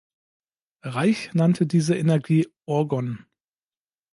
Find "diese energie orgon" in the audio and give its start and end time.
1.67-3.23